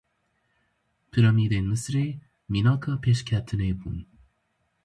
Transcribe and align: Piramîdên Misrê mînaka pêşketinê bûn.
Piramîdên 1.11 1.65
Misrê 1.71 2.07
mînaka 2.53 2.93
pêşketinê 3.03 3.71
bûn. 3.79 3.97